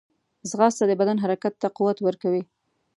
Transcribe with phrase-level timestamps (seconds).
[0.49, 2.43] ځغاسته د بدن حرکت ته قوت ورکوي